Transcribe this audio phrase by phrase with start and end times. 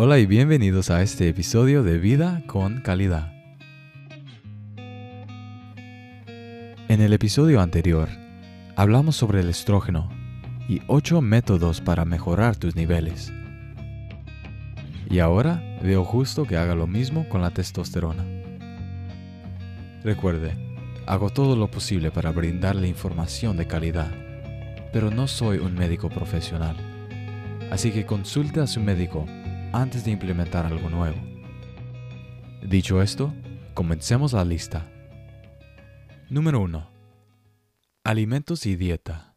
[0.00, 3.32] Hola y bienvenidos a este episodio de Vida con Calidad.
[6.86, 8.08] En el episodio anterior,
[8.76, 10.08] hablamos sobre el estrógeno
[10.68, 13.32] y 8 métodos para mejorar tus niveles.
[15.10, 18.24] Y ahora veo justo que haga lo mismo con la testosterona.
[20.04, 20.52] Recuerde,
[21.06, 24.12] hago todo lo posible para brindarle información de calidad,
[24.92, 26.76] pero no soy un médico profesional.
[27.72, 29.26] Así que consulte a su médico
[29.72, 31.18] antes de implementar algo nuevo.
[32.62, 33.34] Dicho esto,
[33.74, 34.86] comencemos la lista.
[36.30, 36.90] Número 1.
[38.04, 39.34] Alimentos y dieta.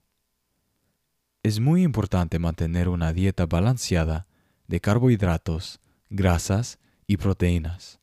[1.43, 4.27] Es muy importante mantener una dieta balanceada
[4.67, 7.99] de carbohidratos, grasas y proteínas.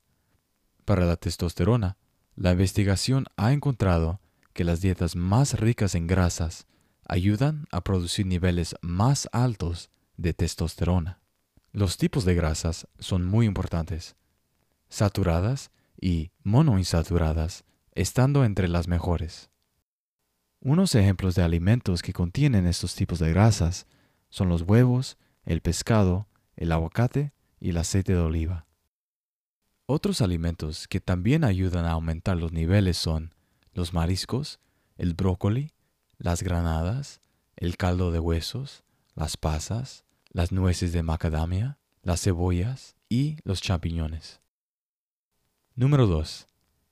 [0.85, 1.97] Para la testosterona,
[2.35, 4.21] la investigación ha encontrado
[4.53, 6.67] que las dietas más ricas en grasas
[7.07, 11.18] ayudan a producir niveles más altos de testosterona.
[11.73, 14.17] Los tipos de grasas son muy importantes.
[14.89, 19.51] Saturadas y monoinsaturadas, estando entre las mejores.
[20.61, 23.87] Unos ejemplos de alimentos que contienen estos tipos de grasas
[24.29, 28.67] son los huevos, el pescado, el aguacate y el aceite de oliva.
[29.87, 33.35] Otros alimentos que también ayudan a aumentar los niveles son
[33.73, 34.61] los mariscos,
[34.97, 35.73] el brócoli,
[36.19, 37.21] las granadas,
[37.57, 44.41] el caldo de huesos, las pasas, las nueces de macadamia, las cebollas y los champiñones.
[45.75, 46.47] Número 2.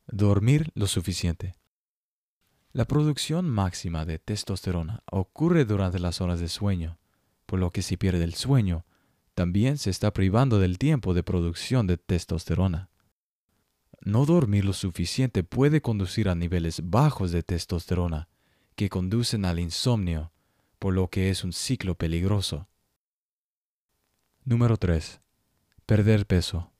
[0.08, 1.54] Dormir lo suficiente.
[2.72, 6.98] La producción máxima de testosterona ocurre durante las horas de sueño,
[7.46, 8.84] por lo que si pierde el sueño,
[9.34, 12.90] también se está privando del tiempo de producción de testosterona.
[14.00, 18.28] No dormir lo suficiente puede conducir a niveles bajos de testosterona,
[18.76, 20.32] que conducen al insomnio,
[20.78, 22.68] por lo que es un ciclo peligroso.
[24.48, 25.20] Número 3.
[25.86, 26.70] Perder peso.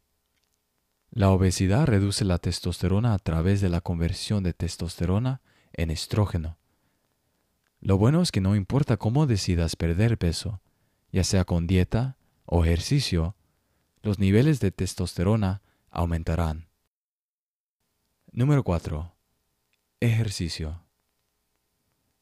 [1.11, 5.41] La obesidad reduce la testosterona a través de la conversión de testosterona
[5.73, 6.59] en estrógeno.
[7.81, 10.63] Lo bueno es que no importa cómo decidas perder peso,
[11.11, 13.35] ya sea con dieta o ejercicio,
[14.01, 16.69] los niveles de testosterona aumentarán.
[18.31, 19.13] Número 4.
[19.99, 20.85] Ejercicio.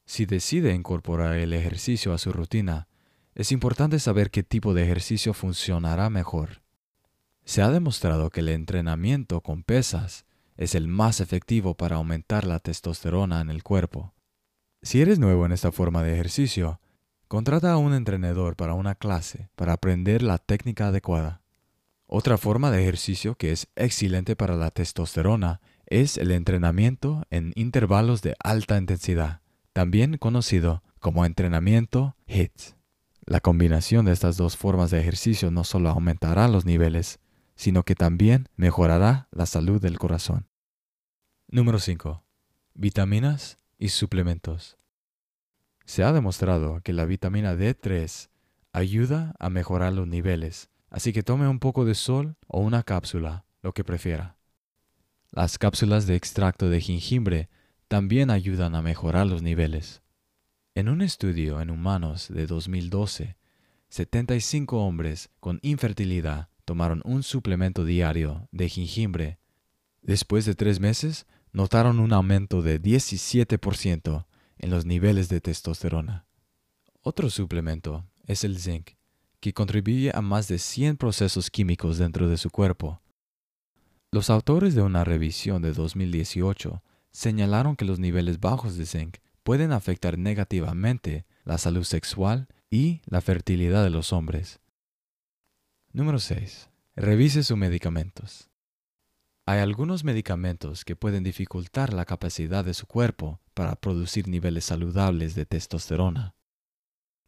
[0.07, 2.87] Si decide incorporar el ejercicio a su rutina,
[3.35, 6.61] es importante saber qué tipo de ejercicio funcionará mejor.
[7.43, 10.25] Se ha demostrado que el entrenamiento con pesas
[10.55, 14.13] es el más efectivo para aumentar la testosterona en el cuerpo.
[14.81, 16.79] Si eres nuevo en esta forma de ejercicio,
[17.27, 21.41] contrata a un entrenador para una clase para aprender la técnica adecuada.
[22.07, 28.21] Otra forma de ejercicio que es excelente para la testosterona es el entrenamiento en intervalos
[28.21, 29.41] de alta intensidad,
[29.73, 32.75] también conocido como entrenamiento HIIT.
[33.27, 37.19] La combinación de estas dos formas de ejercicio no solo aumentará los niveles,
[37.55, 40.47] sino que también mejorará la salud del corazón.
[41.47, 42.23] Número 5.
[42.75, 44.77] Vitaminas y suplementos.
[45.85, 48.29] Se ha demostrado que la vitamina D3
[48.73, 53.45] ayuda a mejorar los niveles, así que tome un poco de sol o una cápsula,
[53.63, 54.37] lo que prefiera.
[55.31, 57.49] Las cápsulas de extracto de jengibre
[57.87, 60.01] también ayudan a mejorar los niveles.
[60.77, 63.37] En un estudio en humanos de 2012,
[63.87, 69.39] 75 hombres con infertilidad tomaron un suplemento diario de jengibre.
[70.01, 74.25] Después de tres meses, notaron un aumento de 17%
[74.57, 76.25] en los niveles de testosterona.
[77.03, 78.95] Otro suplemento es el zinc,
[79.39, 82.99] que contribuye a más de 100 procesos químicos dentro de su cuerpo.
[84.11, 89.73] Los autores de una revisión de 2018 señalaron que los niveles bajos de zinc pueden
[89.73, 94.59] afectar negativamente la salud sexual y la fertilidad de los hombres.
[95.93, 96.71] Número 6.
[96.95, 98.49] Revise sus medicamentos.
[99.45, 105.35] Hay algunos medicamentos que pueden dificultar la capacidad de su cuerpo para producir niveles saludables
[105.35, 106.33] de testosterona.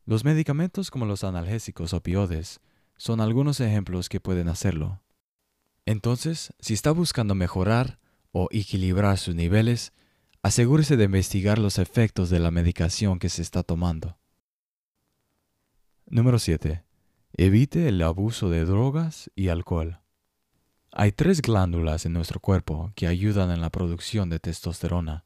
[0.03, 2.61] Los medicamentos como los analgésicos opioides
[2.97, 5.03] son algunos ejemplos que pueden hacerlo.
[5.85, 7.99] Entonces, si está buscando mejorar
[8.31, 9.93] o equilibrar sus niveles,
[10.47, 14.17] asegúrese de investigar los efectos de la medicación que se está tomando.
[16.05, 16.85] Número 7.
[17.34, 19.99] Evite el abuso de drogas y alcohol.
[20.94, 25.26] Hay tres glándulas en nuestro cuerpo que ayudan en la producción de testosterona.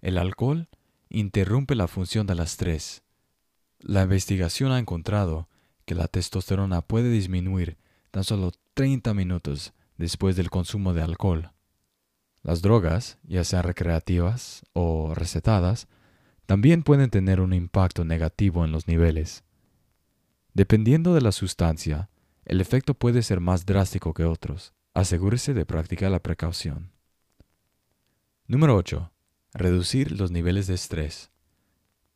[0.00, 0.68] El alcohol
[1.08, 3.02] interrumpe la función de las tres.
[3.80, 5.48] La investigación ha encontrado
[5.86, 7.78] que la testosterona puede disminuir
[8.12, 11.50] tan solo 30 minutos después del consumo de alcohol.
[12.46, 15.88] Las drogas, ya sean recreativas o recetadas,
[16.46, 19.42] también pueden tener un impacto negativo en los niveles.
[20.54, 22.08] Dependiendo de la sustancia,
[22.44, 24.74] el efecto puede ser más drástico que otros.
[24.94, 26.92] Asegúrese de practicar la precaución.
[28.46, 29.10] Número 8.
[29.52, 31.32] Reducir los niveles de estrés.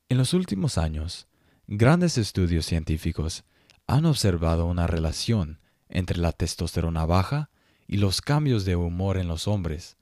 [0.08, 1.26] En los últimos años,
[1.66, 3.42] grandes estudios científicos
[3.88, 7.50] han observado una relación entre la testosterona baja
[7.88, 9.96] y los cambios de humor en los hombres.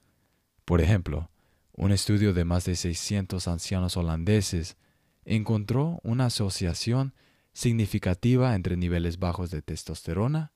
[0.68, 1.30] Por ejemplo,
[1.72, 4.76] un estudio de más de 600 ancianos holandeses
[5.24, 7.14] encontró una asociación
[7.54, 10.52] significativa entre niveles bajos de testosterona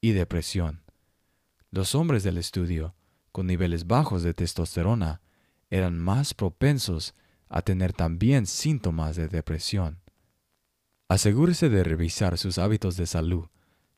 [0.00, 0.84] y depresión.
[1.72, 2.94] Los hombres del estudio
[3.32, 5.22] con niveles bajos de testosterona
[5.70, 7.16] eran más propensos
[7.48, 9.98] a tener también síntomas de depresión.
[11.08, 13.48] Asegúrese de revisar sus hábitos de salud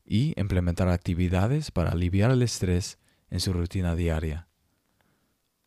[0.07, 2.99] y implementar actividades para aliviar el estrés
[3.29, 4.47] en su rutina diaria.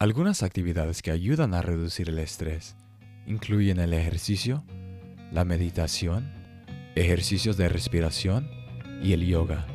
[0.03, 2.75] Algunas actividades que ayudan a reducir el estrés
[3.25, 4.61] incluyen el ejercicio,
[5.31, 6.29] la meditación,
[6.95, 8.51] ejercicios de respiración
[9.01, 9.65] y el yoga.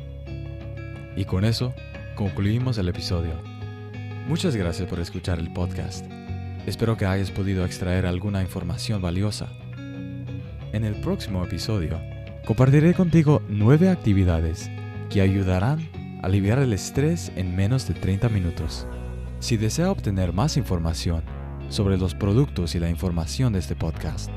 [1.15, 1.73] Y con eso
[2.15, 3.31] concluimos el episodio.
[4.27, 6.05] Muchas gracias por escuchar el podcast.
[6.67, 9.49] Espero que hayas podido extraer alguna información valiosa.
[10.73, 11.99] En el próximo episodio
[12.45, 14.69] compartiré contigo nueve actividades
[15.09, 15.89] que ayudarán
[16.21, 18.85] a aliviar el estrés en menos de 30 minutos.
[19.39, 21.23] Si desea obtener más información
[21.69, 24.29] sobre los productos y la información de este podcast,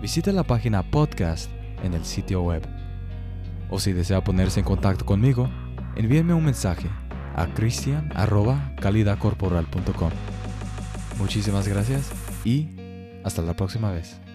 [0.00, 1.50] visita la página podcast
[1.82, 2.66] en el sitio web.
[3.68, 5.50] O si desea ponerse en contacto conmigo,
[5.94, 6.88] envíenme un mensaje
[7.34, 10.10] a cristian.calidacorporal.com.
[11.18, 12.10] Muchísimas gracias
[12.44, 12.70] y
[13.24, 14.25] hasta la próxima vez.